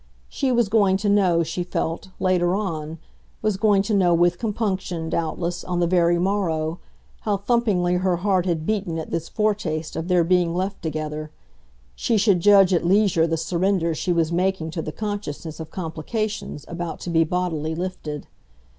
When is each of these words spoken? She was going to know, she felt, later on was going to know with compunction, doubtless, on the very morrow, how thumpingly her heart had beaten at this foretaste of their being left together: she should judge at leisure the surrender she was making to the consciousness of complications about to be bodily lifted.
She 0.27 0.51
was 0.51 0.67
going 0.67 0.97
to 0.97 1.09
know, 1.09 1.43
she 1.43 1.63
felt, 1.63 2.09
later 2.19 2.55
on 2.55 2.97
was 3.43 3.55
going 3.55 3.83
to 3.83 3.93
know 3.93 4.15
with 4.15 4.39
compunction, 4.39 5.09
doubtless, 5.11 5.63
on 5.63 5.79
the 5.79 5.85
very 5.85 6.17
morrow, 6.17 6.79
how 7.19 7.37
thumpingly 7.37 7.97
her 7.99 8.15
heart 8.17 8.47
had 8.47 8.65
beaten 8.65 8.97
at 8.97 9.11
this 9.11 9.29
foretaste 9.29 9.95
of 9.95 10.07
their 10.07 10.23
being 10.23 10.55
left 10.55 10.81
together: 10.81 11.29
she 11.95 12.17
should 12.17 12.39
judge 12.39 12.73
at 12.73 12.83
leisure 12.83 13.27
the 13.27 13.37
surrender 13.37 13.93
she 13.93 14.11
was 14.11 14.31
making 14.31 14.71
to 14.71 14.81
the 14.81 14.91
consciousness 14.91 15.59
of 15.59 15.69
complications 15.69 16.65
about 16.67 16.99
to 17.01 17.11
be 17.11 17.23
bodily 17.23 17.75
lifted. 17.75 18.25